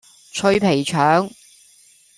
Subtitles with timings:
[0.31, 1.29] 脆皮腸